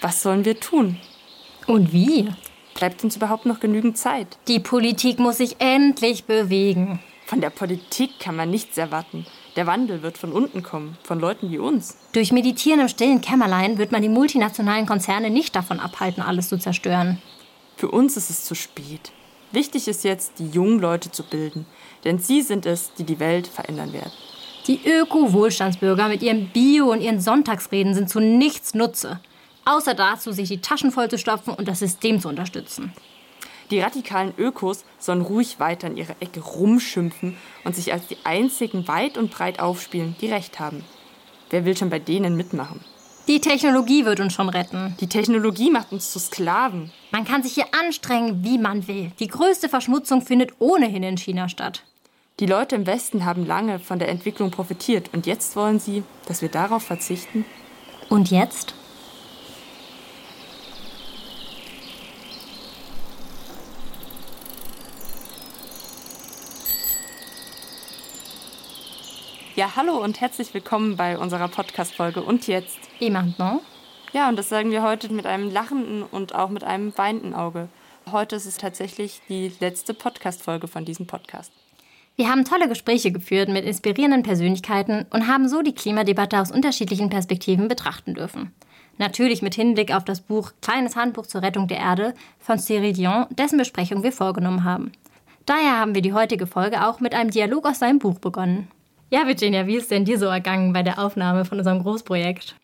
[0.00, 0.98] Was sollen wir tun?
[1.66, 2.28] Und wie?
[2.74, 4.38] Bleibt uns überhaupt noch genügend Zeit?
[4.48, 7.00] Die Politik muss sich endlich bewegen.
[7.24, 9.26] Von der Politik kann man nichts erwarten.
[9.56, 11.96] Der Wandel wird von unten kommen, von Leuten wie uns.
[12.12, 16.58] Durch Meditieren im stillen Kämmerlein wird man die multinationalen Konzerne nicht davon abhalten, alles zu
[16.58, 17.20] zerstören.
[17.76, 19.12] Für uns ist es zu spät.
[19.52, 21.66] Wichtig ist jetzt, die jungen Leute zu bilden,
[22.04, 24.12] denn sie sind es, die die Welt verändern werden.
[24.66, 29.20] Die Öko-Wohlstandsbürger mit ihrem Bio und ihren Sonntagsreden sind zu nichts Nutze,
[29.66, 32.92] außer dazu, sich die Taschen voll zu stopfen und das System zu unterstützen.
[33.70, 38.86] Die radikalen Ökos sollen ruhig weiter in ihrer Ecke rumschimpfen und sich als die einzigen
[38.88, 40.84] weit und breit aufspielen, die Recht haben.
[41.50, 42.80] Wer will schon bei denen mitmachen?
[43.26, 44.94] Die Technologie wird uns schon retten.
[45.00, 46.92] Die Technologie macht uns zu Sklaven.
[47.10, 49.10] Man kann sich hier anstrengen, wie man will.
[49.18, 51.82] Die größte Verschmutzung findet ohnehin in China statt.
[52.38, 56.40] Die Leute im Westen haben lange von der Entwicklung profitiert und jetzt wollen sie, dass
[56.40, 57.44] wir darauf verzichten.
[58.08, 58.74] Und jetzt?
[69.56, 72.78] Ja, hallo und herzlich willkommen bei unserer Podcast-Folge Und jetzt?
[73.00, 73.62] Et maintenant?
[74.12, 77.70] Ja, und das sagen wir heute mit einem lachenden und auch mit einem weinenden Auge.
[78.12, 81.50] Heute ist es tatsächlich die letzte Podcast-Folge von diesem Podcast.
[82.16, 87.08] Wir haben tolle Gespräche geführt mit inspirierenden Persönlichkeiten und haben so die Klimadebatte aus unterschiedlichen
[87.08, 88.52] Perspektiven betrachten dürfen.
[88.98, 93.24] Natürlich mit Hinblick auf das Buch Kleines Handbuch zur Rettung der Erde von Cyril Dion,
[93.30, 94.92] dessen Besprechung wir vorgenommen haben.
[95.46, 98.68] Daher haben wir die heutige Folge auch mit einem Dialog aus seinem Buch begonnen.
[99.08, 102.56] Ja, Virginia, wie ist denn dir so ergangen bei der Aufnahme von unserem Großprojekt?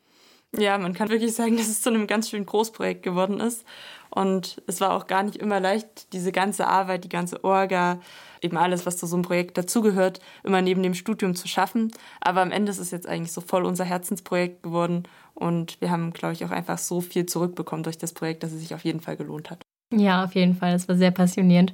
[0.56, 3.64] Ja, man kann wirklich sagen, dass es zu einem ganz schönen Großprojekt geworden ist.
[4.10, 8.00] Und es war auch gar nicht immer leicht, diese ganze Arbeit, die ganze Orga,
[8.42, 11.90] eben alles, was zu so einem Projekt dazugehört, immer neben dem Studium zu schaffen.
[12.20, 15.04] Aber am Ende ist es jetzt eigentlich so voll unser Herzensprojekt geworden.
[15.34, 18.60] Und wir haben, glaube ich, auch einfach so viel zurückbekommen durch das Projekt, dass es
[18.60, 19.62] sich auf jeden Fall gelohnt hat.
[19.94, 20.74] Ja, auf jeden Fall.
[20.74, 21.72] Es war sehr passionierend.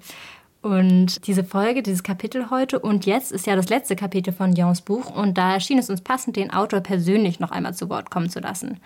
[0.60, 4.80] Und diese Folge, dieses Kapitel heute und jetzt ist ja das letzte Kapitel von Dions
[4.80, 8.28] Buch und da erschien es uns passend, den Autor persönlich noch einmal zu Wort kommen
[8.28, 8.80] zu lassen.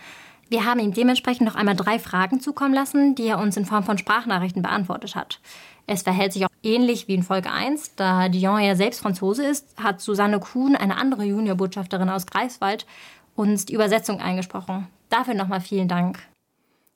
[0.51, 3.85] Wir haben ihm dementsprechend noch einmal drei Fragen zukommen lassen, die er uns in Form
[3.85, 5.41] von Sprachnachrichten beantwortet hat.
[5.87, 9.83] Es verhält sich auch ähnlich wie in Folge 1, da Dion ja selbst Franzose ist,
[9.83, 12.87] hat Susanne Kuhn, eine andere Juniorbotschafterin aus Greifswald,
[13.35, 14.89] uns die Übersetzung eingesprochen.
[15.09, 16.19] Dafür nochmal vielen Dank.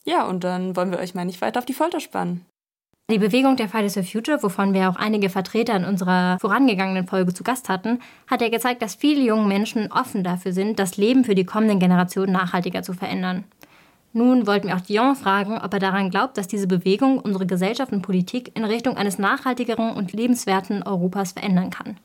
[0.05, 2.45] Ja, und dann wollen wir euch mal nicht weiter auf die Folter spannen.
[3.09, 7.33] Die Bewegung der Fridays for Future, wovon wir auch einige Vertreter in unserer vorangegangenen Folge
[7.33, 11.23] zu Gast hatten, hat ja gezeigt, dass viele junge Menschen offen dafür sind, das Leben
[11.23, 13.45] für die kommenden Generationen nachhaltiger zu verändern.
[14.13, 17.93] Nun wollten wir auch Dion fragen, ob er daran glaubt, dass diese Bewegung unsere Gesellschaft
[17.93, 21.99] und Politik in Richtung eines nachhaltigeren und lebenswerten Europas verändern kann.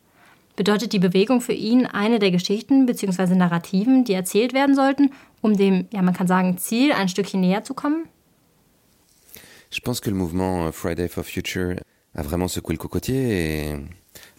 [0.55, 3.33] Bedeutet die Bewegung für ihn eine der Geschichten bzw.
[3.33, 5.09] Narrativen, die erzählt werden sollten,
[5.41, 8.03] um dem, ja man kann sagen, Ziel ein Stückchen näher zu kommen?
[9.71, 11.75] Je pense que le mouvement euh, Friday for Future
[12.13, 13.75] a vraiment secoué le cocotier et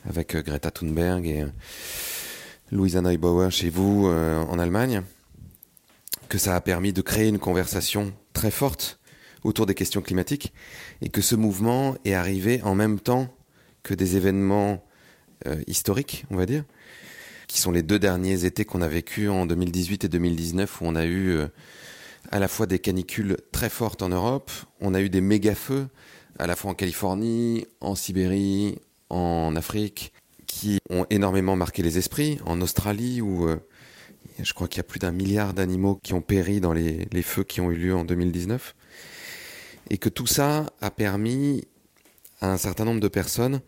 [0.07, 1.47] avec euh, Greta Thunberg et euh,
[2.71, 5.03] Louisa Neubauer chez vous en Allemagne,
[6.31, 8.99] que ça a permis de créer une conversation très forte
[9.45, 10.55] autour des questions climatiques
[11.03, 13.29] et que ce mouvement est arrivé en même temps
[13.83, 14.83] que des événements
[15.67, 16.65] historiques, on va dire,
[17.47, 20.97] qui sont les deux derniers étés qu'on a vécu en 2018 et 2019 où on
[20.97, 21.41] a eu
[22.31, 24.51] à la fois des canicules très fortes en Europe,
[24.81, 25.89] on a eu des méga-feux,
[26.39, 28.79] à la fois en Californie, en Sibérie,
[29.11, 30.13] en Afrique,
[30.47, 33.57] qui ont énormément marqué les esprits, en Australie, où euh,
[34.41, 37.45] je crois qu'il y a plus d'un milliard d'animaux qui ont péri dans les, feux
[37.45, 38.75] qui ont eu lieu en 2019.
[39.91, 41.65] Et que tout ça a permis
[42.41, 43.61] à un certain nombre de personnes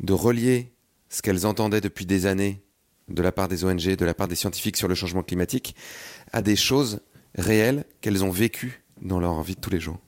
[0.00, 0.72] de relier
[1.08, 2.62] ce qu'elles entendaient depuis des années
[3.08, 5.74] de la part des ONG, de la part des scientifiques sur le changement climatique,
[6.32, 7.00] à des choses
[7.36, 9.98] réelles qu'elles ont vécues dans leur vie de tous les jours.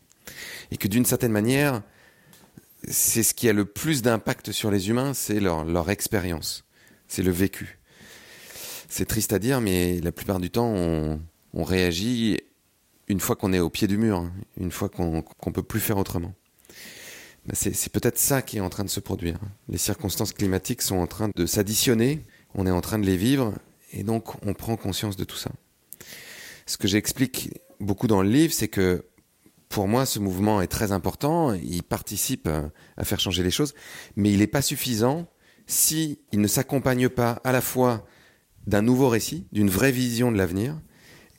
[0.70, 1.82] Et que d'une certaine manière,
[2.88, 6.64] c'est ce qui a le plus d'impact sur les humains, c'est leur, expérience,
[7.08, 7.78] c'est le vécu.
[8.88, 12.38] C'est triste à dire, mais la plupart du temps, on, réagit
[13.08, 15.80] une fois qu'on est au pied du mur, hein, une fois qu'on ne peut plus
[15.80, 16.34] faire autrement.
[17.44, 19.38] Ben c'est peut-être ça qui est en train de se produire.
[19.68, 22.22] Les circonstances climatiques sont en train de s'additionner,
[22.54, 23.54] on est en train de les vivre,
[23.92, 25.50] et donc on prend conscience de tout ça
[26.66, 27.50] ce que j'explique
[27.80, 29.04] beaucoup dans le livre, c'est que
[29.68, 32.48] pour moi, ce mouvement est très important, il participe
[32.96, 33.74] à faire changer les choses,
[34.16, 35.26] mais il n'est pas suffisant
[35.66, 38.06] si il ne s'accompagne pas à la fois
[38.66, 40.78] d'un nouveau récit, d'une vraie vision de l'avenir,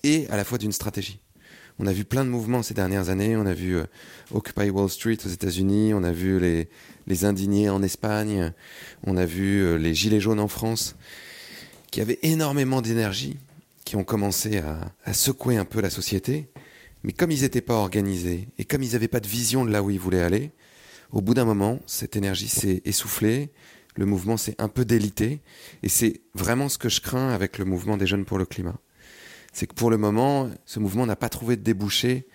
[0.03, 1.19] et à la fois d'une stratégie.
[1.79, 3.85] On a vu plein de mouvements ces dernières années, on a vu euh,
[4.31, 6.69] Occupy Wall Street aux États-Unis, on a vu les,
[7.07, 8.53] les indignés en Espagne,
[9.05, 10.95] on a vu euh, les Gilets jaunes en France,
[11.91, 13.37] qui avaient énormément d'énergie,
[13.93, 16.49] qui ont commencé à, à, secouer un peu la société,
[17.03, 19.83] Mais comme ils n'étaient pas organisés et comme ils n'avaient pas de vision de là
[19.83, 20.51] où ils voulaient aller,
[21.11, 23.51] au bout d'un moment, cette énergie s'est essoufflée,
[23.95, 25.41] le mouvement s'est un peu délité,
[25.83, 28.79] et c'est vraiment ce que je crains avec le mouvement des jeunes pour le climat.
[29.53, 32.25] C'est que pour le moment, ce mouvement n'a pas trouvé de débouché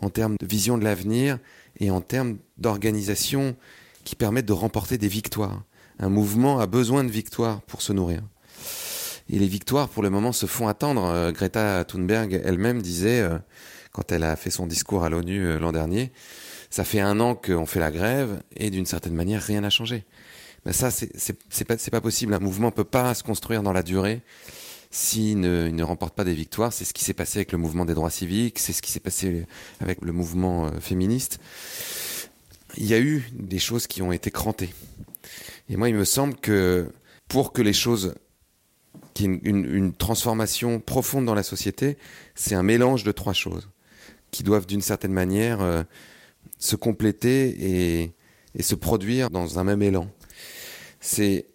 [0.00, 1.40] en termes de vision de l'avenir
[1.80, 3.56] et en termes d'organisation
[4.04, 5.64] qui permettent de remporter des victoires.
[5.98, 8.22] Un mouvement a besoin de victoires pour se nourrir.
[9.30, 11.04] Et les victoires, pour le moment, se font attendre.
[11.04, 13.38] Euh, Greta Thunberg elle-même disait, euh,
[13.92, 16.12] quand elle a fait son discours à l'ONU euh, l'an dernier,
[16.70, 20.04] ça fait un an qu'on fait la grève et d'une certaine manière, rien n'a changé.
[20.64, 22.34] Ben ça, c'est pas, pas possible.
[22.34, 24.22] Un mouvement peut pas se construire dans la durée
[24.90, 26.72] s'il ne, ne, remporte pas des victoires.
[26.72, 29.00] C'est ce qui s'est passé avec le mouvement des droits civiques, c'est ce qui s'est
[29.00, 29.46] passé
[29.80, 31.38] avec le mouvement féministe.
[32.76, 34.74] Il y a eu des choses qui ont été crantées.
[35.70, 36.90] Et moi, il me semble que
[37.28, 38.14] pour que les choses
[39.18, 41.98] qui une, une, transformation profonde dans la société,
[42.36, 43.68] c'est un mélange de trois choses
[44.30, 45.82] qui doivent d'une certaine manière euh,
[46.58, 48.12] se compléter et,
[48.54, 50.08] et, se produire dans un même élan.
[51.00, 51.46] C'est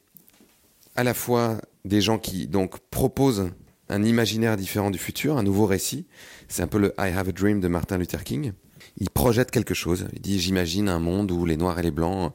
[0.98, 3.50] à la fois des gens qui donc proposent
[3.88, 6.06] un imaginaire différent du futur, un nouveau récit.
[6.50, 8.51] C'est un peu le I Have a Dream de Martin Luther King.
[8.98, 10.07] Il projette quelque chose.
[10.12, 12.33] Il dit j'imagine un monde où les noirs et les blancs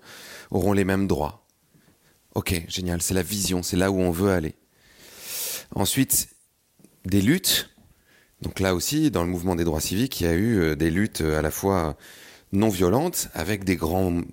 [0.50, 1.44] auront les mêmes droits.
[2.34, 4.54] Ok, génial, c'est la vision, c'est là où on veut aller.
[5.74, 6.28] Ensuite,
[7.04, 7.70] des luttes.
[8.42, 10.90] Donc là aussi, dans le mouvement des droits civiques, il y a eu euh, des
[10.90, 11.96] luttes euh, à la fois
[12.52, 14.24] non violentes, avec des, grandes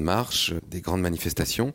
[0.00, 1.72] marches, des grandes manifestations,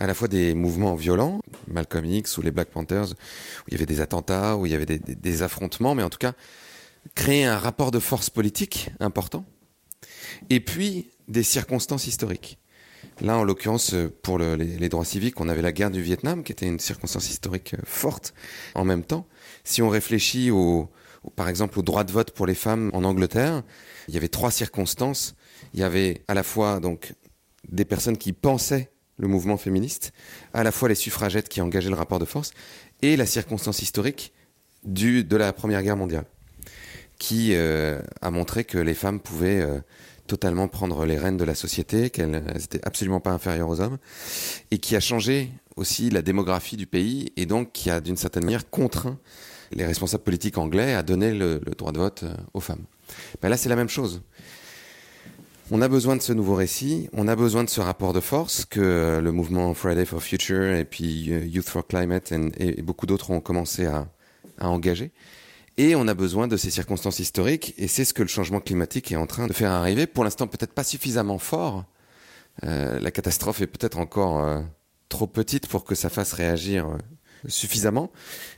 [0.00, 3.76] à la fois des mouvements violents, Malcolm X ou les Black Panthers, où il y
[3.76, 6.32] avait des attentats, où il y avait des affrontements, mais en tout cas,
[7.14, 9.44] créer un rapport de force politique important,
[10.48, 12.58] et puis des circonstances historiques.
[13.20, 16.52] Là, en l'occurrence, pour le, les, droits civiques, on avait la guerre du Vietnam, qui
[16.52, 18.34] était une circonstance historique euh, forte.
[18.74, 19.26] En même temps,
[19.62, 20.90] si on réfléchit au,
[21.36, 23.62] par exemple au droit de vote pour les femmes en Angleterre,
[24.08, 25.36] il y avait trois circonstances.
[25.72, 27.14] Il y avait à la fois donc
[27.68, 30.12] des personnes qui pensaient le mouvement féministe,
[30.52, 32.50] à la fois les suffragettes qui engageaient le rapport de force,
[33.00, 34.32] et la circonstance historique
[34.84, 36.24] du, de la Première Guerre mondiale,
[37.18, 39.78] qui euh, a montré que les femmes pouvaient euh,
[40.26, 43.98] totalement prendre les rênes de la société, qu'elles n'étaient absolument pas inférieures aux hommes,
[44.70, 48.44] et qui a changé aussi la démographie du pays, et donc qui a d'une certaine
[48.44, 49.18] manière contraint
[49.72, 52.84] les responsables politiques anglais à donner le, droit de vote euh, aux femmes.
[53.42, 54.22] Ben là, c'est la même chose.
[55.70, 58.66] On a besoin de ce nouveau récit, on a besoin de ce rapport de force
[58.66, 63.30] que le mouvement Friday for Future et puis euh, Youth for Climate et, beaucoup d'autres
[63.30, 64.06] ont commencé à
[64.60, 65.10] engager.
[65.76, 69.10] Et on a besoin de ces circonstances historiques, et c'est ce que le changement climatique
[69.10, 70.06] est en train de faire arriver.
[70.06, 71.84] Pour l'instant, peut-être pas suffisamment fort.
[72.62, 74.60] Euh, la catastrophe est peut-être encore euh,
[75.08, 76.98] trop petite pour que ça fasse réagir euh,
[77.48, 78.12] suffisamment,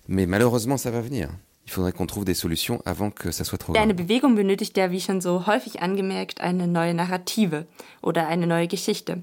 [0.08, 1.30] mais malheureusement, ça va venir.
[1.64, 3.82] Il faudrait qu'on trouve des solutions avant que ça soit trop grave.
[3.82, 7.64] Eine Bewegung benötigt ja, wie schon so häufig angemerkt, eine neue Narrative
[8.02, 9.18] oder eine neue Geschichte.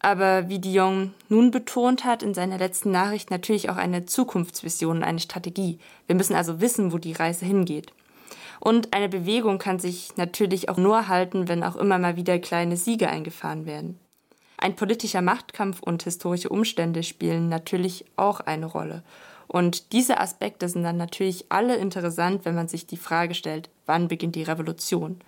[0.00, 5.20] Aber wie Dion nun betont hat in seiner letzten Nachricht natürlich auch eine Zukunftsvision eine
[5.20, 5.78] Strategie.
[6.06, 7.92] Wir müssen also wissen, wo die Reise hingeht.
[8.60, 12.76] Und eine Bewegung kann sich natürlich auch nur halten, wenn auch immer mal wieder kleine
[12.76, 13.98] Siege eingefahren werden.
[14.56, 19.02] Ein politischer Machtkampf und historische Umstände spielen natürlich auch eine Rolle.
[19.48, 24.08] Und diese Aspekte sind dann natürlich alle interessant, wenn man sich die Frage stellt, wann
[24.08, 25.20] beginnt die Revolution?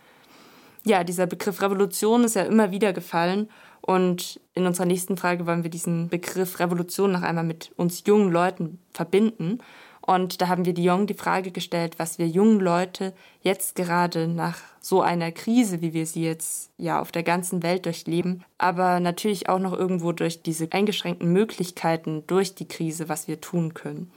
[0.85, 3.49] Ja, dieser Begriff Revolution ist ja immer wieder gefallen
[3.81, 8.33] und in unserer nächsten Frage wollen wir diesen Begriff Revolution noch einmal mit uns jungen
[8.33, 9.59] Leuten verbinden.
[10.05, 13.13] Und da haben wir Dion die Frage gestellt, was wir jungen Leute
[13.43, 17.87] jetzt gerade nach so einer Krise, wie wir sie jetzt ja auf der ganzen Welt
[17.87, 23.41] durchleben, aber natürlich auch noch irgendwo durch diese eingeschränkten Möglichkeiten durch die Krise, was wir
[23.41, 24.11] tun können.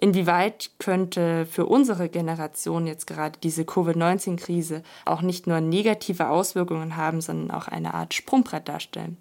[0.00, 7.20] Inwieweit könnte für unsere Generation jetzt gerade diese COVID-19-Krise auch nicht nur negative Auswirkungen haben,
[7.20, 9.18] sondern auch eine Art Sprungbrett darstellen?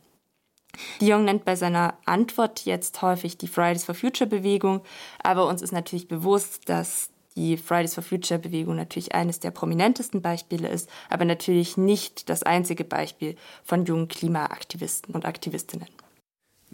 [1.02, 4.82] Dion nennt bei seiner Antwort jetzt häufig die Fridays for Future Bewegung,
[5.22, 10.22] aber uns ist natürlich bewusst, dass die Fridays for Future Bewegung natürlich eines der prominentesten
[10.22, 15.90] Beispiele ist, aber natürlich nicht das einzige Beispiel von jungen Klimaaktivisten und Aktivistinnen.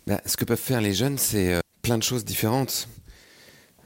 [0.06, 2.88] Ben, ce que peuvent faire les jeunes, c'est euh, plein de choses différentes.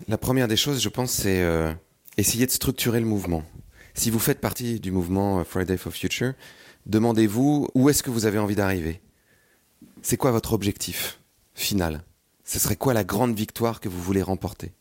[0.07, 1.73] La première des choses, je pense, c'est euh,
[2.17, 3.43] essayer de structurer le mouvement.
[3.93, 6.33] Si vous faites partie du mouvement euh, Friday for Future,
[6.85, 9.01] demandez-vous où est-ce que vous avez envie d'arriver.
[10.01, 11.19] C'est quoi votre objectif
[11.53, 12.03] final?
[12.45, 14.71] Ce serait quoi la grande victoire que vous voulez remporter?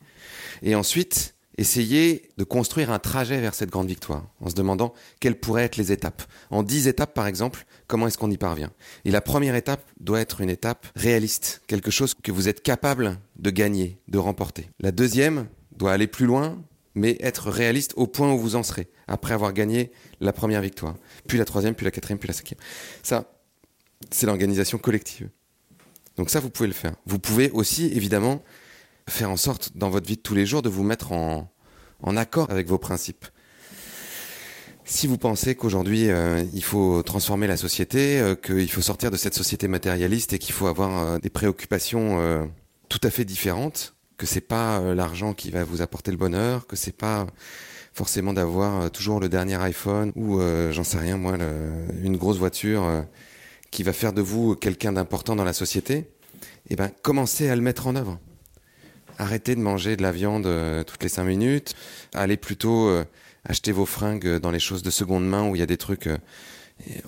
[0.62, 5.38] Et ensuite, essayer de construire un trajet vers cette grande victoire, en se demandant quelles
[5.38, 6.22] pourraient être les étapes.
[6.50, 8.70] En dix étapes, par exemple, comment est-ce qu'on y parvient?
[9.04, 13.18] Et la première étape doit être une étape réaliste, quelque chose que vous êtes capable
[13.36, 14.70] de gagner, de remporter.
[14.78, 16.62] La deuxième doit aller plus loin,
[16.94, 20.94] mais être réaliste au point où vous en serez, après avoir gagné la première victoire,
[21.26, 22.60] puis la troisième, puis la quatrième, puis la cinquième.
[23.02, 23.32] Ça,
[24.10, 25.28] c'est l'organisation collective.
[26.16, 26.94] Donc ça, vous pouvez le faire.
[27.06, 28.42] Vous pouvez aussi, évidemment,
[29.08, 31.50] faire en sorte, dans votre vie de tous les jours, de vous mettre en,
[32.16, 33.26] accord avec vos principes.
[34.84, 39.16] Si vous pensez qu'aujourd'hui euh, il faut transformer la société, euh, qu'il faut sortir de
[39.16, 42.48] cette société matérialiste et qu'il faut avoir euh, des préoccupations
[42.88, 46.76] tout à fait différentes, que c'est pas l'argent qui va vous apporter le bonheur, que
[46.76, 47.26] c'est pas
[47.92, 51.36] forcément d'avoir toujours le dernier iPhone ou j'en sais rien moi
[52.02, 53.04] une grosse voiture
[53.70, 56.08] qui va faire de vous quelqu'un d'important dans la société,
[56.70, 58.18] eh ben commencez à le mettre en œuvre.
[59.18, 61.74] Arrêtez de manger de la viande euh, toutes les cinq minutes.
[62.14, 63.04] Allez plutôt euh,
[63.44, 66.06] acheter vos fringues dans les choses de seconde main où il y a des trucs
[66.06, 66.18] euh,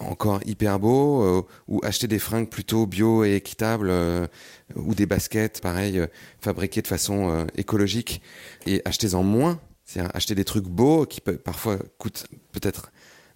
[0.00, 4.26] encore hyper beaux, euh, ou acheter des fringues plutôt bio et équitables, euh,
[4.74, 6.06] ou des baskets, pareil, euh,
[6.40, 8.20] fabriquées de façon euh, écologique,
[8.66, 9.60] et achetez-en moins.
[9.84, 12.90] C'est-à-dire acheter des trucs beaux qui peut, parfois coûtent peut-être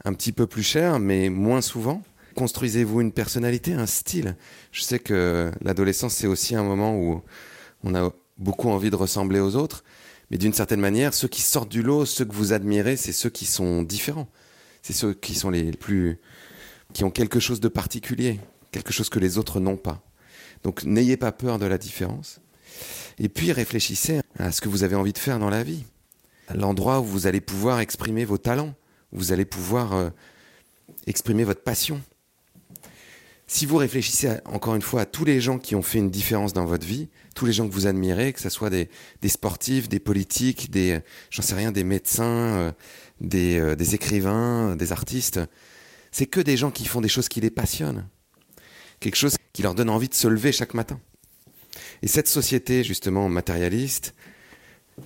[0.05, 2.03] un petit peu plus cher, mais moins souvent.
[2.35, 4.37] Construisez-vous une personnalité, un style.
[4.73, 7.23] Je sais que l'adolescence, c'est aussi un moment où
[7.85, 9.85] on a beaucoup envie de ressembler aux autres.
[10.31, 13.31] Mais d'une certaine manière, ceux qui sortent du lot, ceux que vous admirez, c'est ceux
[13.31, 14.29] qui sont différents.
[14.83, 16.19] C'est ceux qui sont les plus,
[16.93, 20.03] qui ont quelque chose de particulier, quelque chose que les autres n'ont pas.
[20.63, 22.41] Donc n'ayez pas peur de la différence.
[23.19, 25.85] Et puis réfléchissez à ce que vous avez envie de faire dans la vie.
[26.55, 28.75] L'endroit où vous allez pouvoir exprimer vos talents,
[29.13, 30.11] où vous allez pouvoir euh,
[31.07, 32.01] exprimer votre passion.
[33.47, 36.55] Si vous réfléchissez encore une fois à tous les gens qui ont fait une différence
[36.55, 38.89] dans votre vie, tous les gens que vous admirez, que ce soit des,
[39.21, 42.73] des sportifs, des politiques, des, j'en sais rien, des médecins, euh,
[43.21, 45.41] des, euh, des écrivains, des artistes,
[46.11, 48.09] c'est que des gens qui font des choses qui les passionnent.
[49.01, 50.99] Quelque chose qui leur donne envie de se lever chaque matin.
[52.03, 54.15] Et cette société, justement, matérialiste,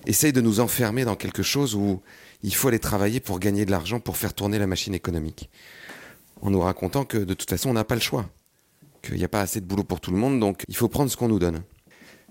[0.05, 2.01] essaye de nous enfermer dans quelque chose où
[2.43, 5.49] il faut aller travailler pour gagner de l'argent, pour faire tourner la machine économique.
[6.41, 8.29] En nous racontant que de toute façon, on n'a pas le choix.
[9.01, 11.09] Qu'il n'y a pas assez de boulot pour tout le monde, donc il faut prendre
[11.09, 11.61] ce qu'on nous donne.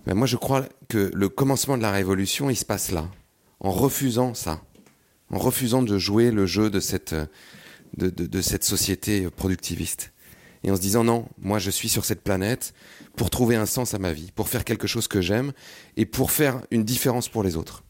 [0.06, 3.08] Mais moi, je crois que le commencement de la révolution, il se passe là.
[3.60, 4.62] En refusant ça.
[5.30, 7.14] En refusant de jouer le jeu de cette,
[7.96, 10.12] de, de, de cette société productiviste.
[10.64, 12.72] Et en se disant non, moi je suis sur cette planète
[13.16, 15.52] pour trouver un sens à ma vie, pour faire quelque chose que j'aime
[15.96, 17.84] et pour faire une différence pour les autres.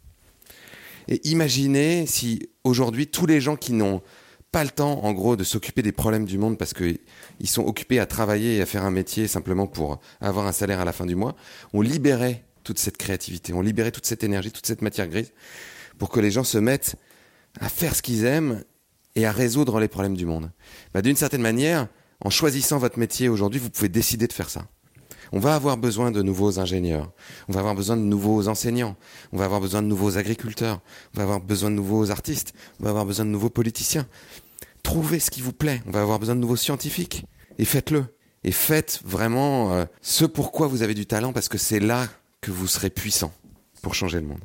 [1.09, 4.03] Et imaginez si aujourd'hui tous les gens qui n'ont
[4.51, 6.99] pas le temps, en gros, de s'occuper des problèmes du monde parce qu'ils
[7.45, 10.85] sont occupés à travailler et à faire un métier simplement pour avoir un salaire à
[10.85, 11.37] la fin du mois,
[11.73, 15.33] on libérait toute cette créativité, on libérait toute cette énergie, toute cette matière grise
[15.99, 16.97] pour que les gens se mettent
[17.61, 18.63] à faire ce qu'ils aiment
[19.15, 20.51] et à résoudre les problèmes du monde.
[20.95, 21.89] Bah, D'une certaine manière,
[22.25, 24.67] en choisissant votre métier aujourd'hui, vous pouvez décider de faire ça.
[25.33, 27.11] On va avoir besoin de nouveaux ingénieurs,
[27.49, 28.97] on va avoir besoin de nouveaux enseignants,
[29.33, 30.81] on va avoir besoin de nouveaux agriculteurs,
[31.15, 34.07] on va avoir besoin de nouveaux artistes, on va avoir besoin de nouveaux politiciens.
[34.83, 37.27] Trouvez ce qui vous plaît, on va avoir besoin de nouveaux scientifiques,
[37.59, 38.07] et faites-le.
[38.45, 42.07] Et faites vraiment euh, ce pourquoi vous avez du talent, parce que c'est là
[42.41, 43.33] que vous serez puissant
[43.83, 44.41] pour changer le monde.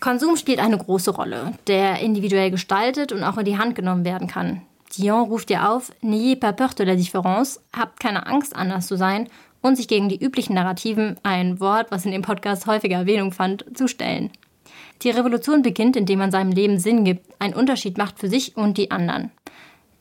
[0.00, 4.28] Konsum spielt eine große Rolle, der individuell gestaltet und auch in die Hand genommen werden
[4.28, 4.62] kann.
[4.96, 8.96] Dion ruft ihr auf, n'ayez pas peur de la différence, habt keine Angst, anders zu
[8.96, 9.28] sein
[9.62, 13.64] und sich gegen die üblichen Narrativen, ein Wort, was in dem Podcast häufiger Erwähnung fand,
[13.74, 14.30] zu stellen.
[15.02, 18.78] Die Revolution beginnt, indem man seinem Leben Sinn gibt, einen Unterschied macht für sich und
[18.78, 19.30] die anderen.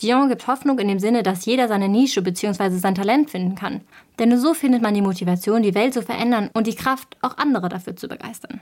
[0.01, 2.69] Dion gibt Hoffnung in dem Sinne, dass jeder seine Nische bzw.
[2.77, 3.81] sein Talent finden kann.
[4.17, 7.37] Denn nur so findet man die Motivation, die Welt zu verändern und die Kraft, auch
[7.37, 8.61] andere dafür zu begeistern.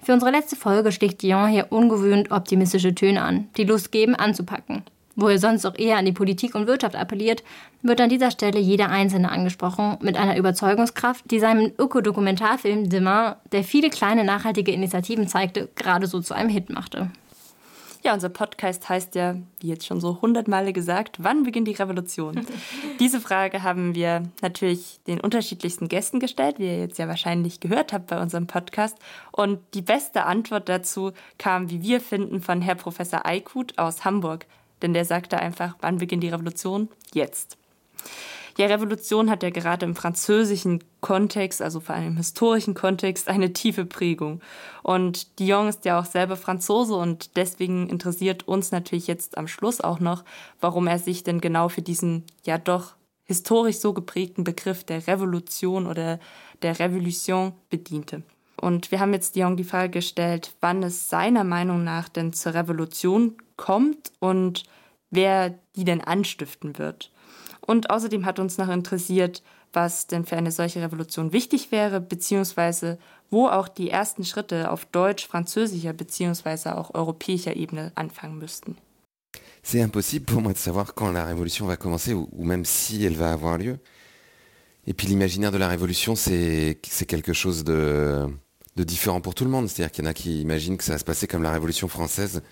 [0.00, 4.82] Für unsere letzte Folge schlägt Dion hier ungewöhnt optimistische Töne an, die Lust geben, anzupacken.
[5.14, 7.42] Wo er sonst auch eher an die Politik und Wirtschaft appelliert,
[7.82, 13.64] wird an dieser Stelle jeder Einzelne angesprochen, mit einer Überzeugungskraft, die seinem Ökodokumentarfilm Demain, der
[13.64, 17.10] viele kleine nachhaltige Initiativen zeigte, gerade so zu einem Hit machte.
[18.04, 22.44] Ja, unser Podcast heißt ja, wie jetzt schon so hundertmal gesagt, wann beginnt die Revolution?
[22.98, 27.92] Diese Frage haben wir natürlich den unterschiedlichsten Gästen gestellt, wie ihr jetzt ja wahrscheinlich gehört
[27.92, 28.98] habt bei unserem Podcast.
[29.30, 34.46] Und die beste Antwort dazu kam, wie wir finden, von Herr Professor Eikut aus Hamburg.
[34.82, 36.88] Denn der sagte einfach, wann beginnt die Revolution?
[37.14, 37.56] Jetzt.
[38.58, 43.54] Ja, Revolution hat ja gerade im französischen Kontext, also vor allem im historischen Kontext, eine
[43.54, 44.40] tiefe Prägung.
[44.82, 49.80] Und Dion ist ja auch selber Franzose und deswegen interessiert uns natürlich jetzt am Schluss
[49.80, 50.24] auch noch,
[50.60, 55.86] warum er sich denn genau für diesen ja doch historisch so geprägten Begriff der Revolution
[55.86, 56.18] oder
[56.60, 58.22] der Revolution bediente.
[58.56, 62.54] Und wir haben jetzt Dion die Frage gestellt, wann es seiner Meinung nach denn zur
[62.54, 64.64] Revolution kommt und
[65.10, 67.12] wer die denn anstiften wird.
[67.60, 69.42] Und außerdem hat uns noch interessiert,
[69.72, 72.98] was denn für eine solche Revolution wichtig wäre, beziehungsweise
[73.30, 76.70] wo auch die ersten Schritte auf deutsch, französischer bzw.
[76.70, 78.76] auch europäischer Ebene anfangen müssten.
[79.64, 83.04] C'est impossible pour moi de savoir quand la révolution va commencer ou, ou même si
[83.04, 83.78] elle va avoir lieu.
[84.88, 88.26] Et puis l'imaginaire de la révolution, c'est quelque chose de,
[88.74, 89.68] de différent pour tout le monde.
[89.68, 91.86] C'est-à-dire qu'il y en a qui imaginent que ça va se passer comme la révolution
[91.86, 92.42] française,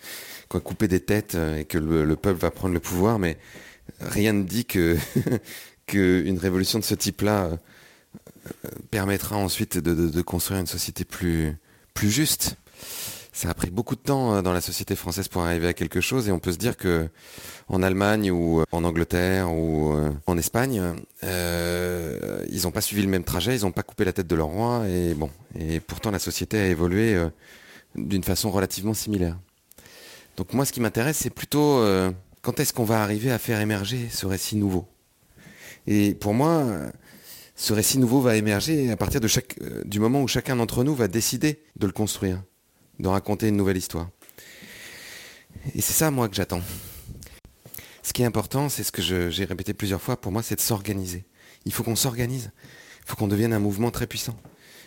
[0.50, 3.38] quoi, couper des têtes euh, et que le, le peuple va prendre le pouvoir, mais
[4.00, 4.99] rien ne dit que
[5.87, 7.57] qu'une révolution de ce type-là euh,
[8.90, 11.57] permettra ensuite de, construire une société plus,
[11.95, 12.57] plus juste.
[13.33, 16.02] Ça a pris beaucoup de temps euh, dans la société française pour arriver à quelque
[16.02, 17.09] chose et on peut se dire que
[17.69, 19.95] en Allemagne ou en Angleterre ou
[20.26, 20.83] en Espagne,
[21.23, 24.37] euh, ils n'ont pas suivi le même trajet, ils n'ont pas coupé la tête de
[24.37, 25.30] leur roi et bon.
[25.59, 27.28] Et pourtant la société a évolué euh,
[27.95, 29.37] d'une façon relativement similaire.
[30.37, 32.11] Donc moi, ce qui m'intéresse, c'est plutôt euh,
[32.43, 34.89] quand est-ce qu'on va arriver à faire émerger ce récit nouveau?
[35.87, 36.91] Et pour moi,
[37.61, 41.09] ce récit nouveau va émerger à partir euh, du moment où chacun d'entre nous va
[41.09, 42.43] décider de le construire,
[42.99, 44.09] de raconter une nouvelle histoire.
[45.75, 46.63] Et c'est ça, moi, que j'attends.
[48.03, 50.61] Ce qui est important, c'est ce que j'ai répété plusieurs fois, pour moi, c'est de
[50.63, 51.27] s'organiser.
[51.67, 52.51] Il faut qu'on s'organise.
[53.05, 54.37] Il faut qu'on devienne un mouvement très puissant.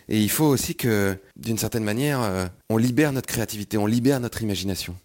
[0.08, 4.18] Et il faut aussi que, d'une certaine manière, euh, on libère notre créativité, on libère
[4.18, 4.96] notre imagination.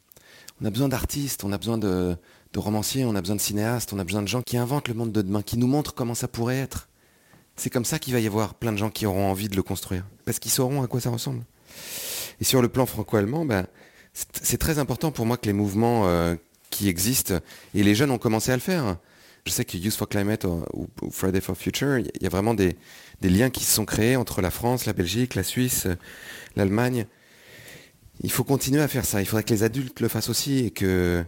[0.61, 2.17] On a besoin d'artistes, on a besoin de,
[2.55, 5.11] romanciers, on a besoin de cinéastes, on a besoin de gens qui inventent le monde
[5.11, 6.89] de demain, qui nous montrent comment ça pourrait être.
[7.55, 9.63] C'est comme ça qu'il va y avoir plein de gens qui auront envie de le
[9.63, 11.43] construire, parce qu'ils sauront à quoi ça ressemble.
[12.41, 13.67] Et sur le plan franco-allemand, ben,
[14.13, 16.35] c'est très important pour moi que les mouvements euh,
[16.69, 17.35] qui existent,
[17.73, 18.97] et les jeunes ont commencé à le faire.
[19.45, 20.65] Je sais que Youth for Climate ou,
[21.01, 22.75] ou Friday for Future, il y a vraiment des,
[23.21, 25.87] des liens qui se sont créés entre la France, la Belgique, la Suisse,
[26.55, 27.07] l'Allemagne.
[28.21, 29.21] Il faut continuer à faire ça.
[29.21, 31.23] Il faudrait que les adultes le fassent aussi et que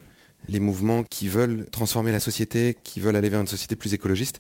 [0.50, 4.40] les mouvements qui veulent transformer la société, qui veulent aller vers une société plus écologiste,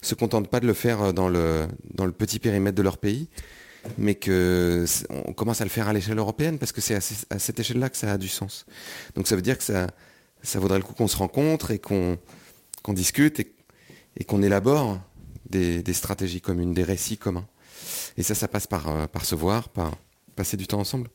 [0.00, 3.28] se contentent pas de le faire dans le, dans le petit périmètre de leur pays,
[3.98, 7.60] mais que on commence à le faire à l'échelle européenne parce que c'est à, cette
[7.60, 8.66] échelle-là que ça a du sens.
[9.14, 9.88] Donc ça veut dire que ça,
[10.54, 12.18] vaudrait le coup qu'on se rencontre et qu'on
[12.82, 15.00] qu'on discute et, qu'on élabore
[15.48, 17.46] des, stratégies communes, des récits communs.
[18.18, 19.96] Et ça, ça passe par, euh, par se voir, par
[20.36, 21.08] passer du temps ensemble.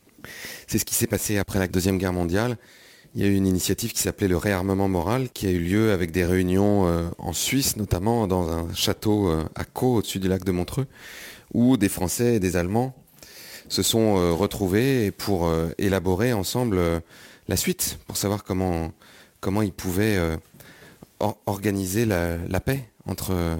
[0.67, 2.57] C'est ce qui s'est passé après la Deuxième Guerre mondiale.
[3.15, 5.91] Il y a eu une initiative qui s'appelait le réarmement moral, qui a eu lieu
[5.91, 10.27] avec des réunions euh, en Suisse, notamment dans un château euh, à Caux, au-dessus du
[10.27, 10.85] lac de Montreux,
[11.53, 12.95] où des Français et des Allemands
[13.67, 16.79] se sont euh, retrouvés pour élaborer ensemble
[17.47, 18.91] la suite, pour savoir comment,
[19.63, 20.19] ils pouvaient
[21.19, 23.57] or organiser la, paix entre,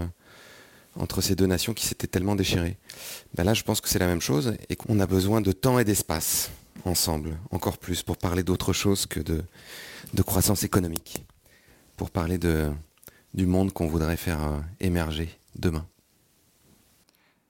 [0.99, 2.77] entre ces deux nations qui s'étaient tellement déchirées.
[3.33, 5.79] Ben là, je pense que c'est la même chose et qu'on a besoin de temps
[5.79, 6.51] et d'espace
[6.85, 9.43] ensemble, encore plus, pour parler d'autre chose que de,
[10.23, 11.25] croissance économique,
[11.97, 12.37] pour parler
[13.33, 15.85] du monde qu'on voudrait faire euh, émerger demain.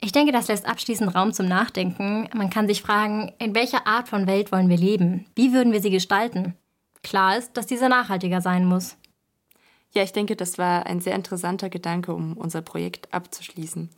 [0.02, 2.30] Ich denke, das lässt abschließend Raum zum Nachdenken.
[2.34, 5.26] Man kann sich fragen, in welcher Art von Welt wollen wir leben?
[5.36, 6.56] Wie würden wir sie gestalten?
[7.04, 8.96] Klar ist, dass diese nachhaltiger sein muss.
[9.94, 13.90] Ja, ich denke, das war ein sehr interessanter Gedanke, um unser Projekt abzuschließen.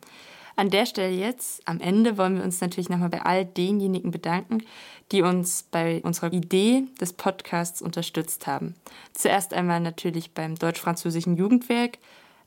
[0.54, 4.62] An der Stelle jetzt, am Ende, wollen wir uns natürlich nochmal bei all denjenigen bedanken,
[5.10, 8.74] die uns bei unserer Idee des Podcasts unterstützt haben.
[9.14, 11.98] Zuerst einmal natürlich beim Deutsch-Französischen Jugendwerk,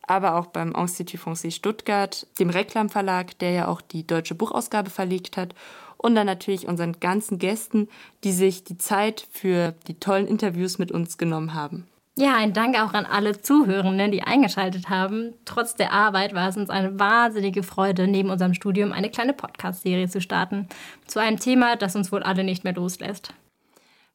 [0.04, 4.92] aber auch beim Institut Français Stuttgart, dem Reklam Verlag, der ja auch die deutsche Buchausgabe
[4.92, 5.56] verlegt hat
[5.98, 7.90] und dann natürlich unseren ganzen Gästen,
[8.24, 11.88] die sich die Zeit für die tollen Interviews mit uns genommen haben.
[12.18, 15.34] Ja, ein Dank auch an alle Zuhörenden, die eingeschaltet haben.
[15.44, 20.08] Trotz der Arbeit war es uns eine wahnsinnige Freude, neben unserem Studium eine kleine Podcast-Serie
[20.08, 20.70] zu starten.
[21.08, 23.34] Zu einem Thema, das uns wohl alle nicht mehr loslässt.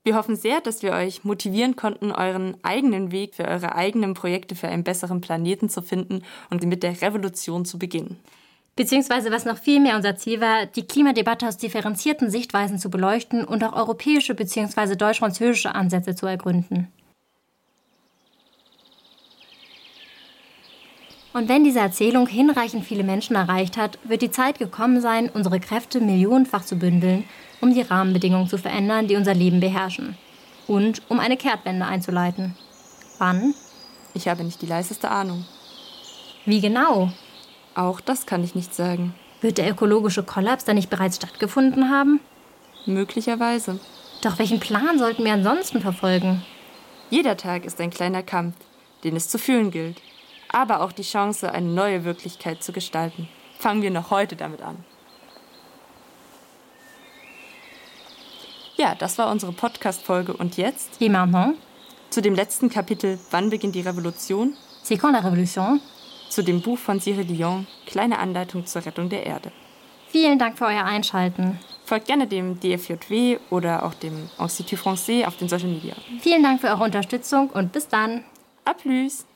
[0.02, 4.54] Wir hoffen sehr, dass wir euch motivieren konnten, euren eigenen Weg für eure eigenen Projekte
[4.54, 8.18] für einen besseren Planeten zu finden und mit der Revolution zu beginnen.
[8.76, 13.44] Beziehungsweise was noch viel mehr unser Ziel war, die Klimadebatte aus differenzierten Sichtweisen zu beleuchten
[13.44, 14.96] und auch europäische bzw.
[14.96, 16.88] deutsch-französische Ansätze zu ergründen.
[21.32, 25.60] Und wenn diese Erzählung hinreichend viele Menschen erreicht hat, wird die Zeit gekommen sein, unsere
[25.60, 27.24] Kräfte millionenfach zu bündeln,
[27.60, 30.16] um die Rahmenbedingungen zu verändern, die unser Leben beherrschen.
[30.66, 32.56] Und um eine Kehrtwende einzuleiten.
[33.18, 33.54] Wann?
[34.12, 35.44] Ich habe nicht die leiseste Ahnung.
[36.46, 37.12] Wie genau?
[37.76, 39.14] Auch das kann ich nicht sagen.
[39.40, 42.18] Wird der ökologische Kollaps da nicht bereits stattgefunden haben?
[42.86, 43.78] Möglicherweise.
[44.22, 46.42] Doch welchen Plan sollten wir ansonsten verfolgen?
[47.08, 48.56] Jeder Tag ist ein kleiner Kampf,
[49.04, 50.02] den es zu fühlen gilt
[50.52, 53.28] aber auch die Chance, eine neue Wirklichkeit zu gestalten.
[53.58, 54.84] Fangen wir noch heute damit an.
[58.76, 61.00] Ja, das war unsere Podcast-Folge und jetzt?
[61.02, 61.56] Et maintenant?
[62.08, 64.54] Zu dem letzten Kapitel Wann beginnt die Revolution?
[64.82, 65.80] C'est quand la Révolution?
[66.30, 69.52] Zu dem Buch von Cyril Dion Kleine Anleitung zur Rettung der Erde.
[70.08, 71.60] Vielen Dank für euer Einschalten.
[71.84, 75.94] Folgt gerne dem DFJW oder auch dem Institut Français auf den Social Media.
[76.20, 78.24] Vielen Dank für eure Unterstützung und bis dann.
[78.64, 79.26] A plus!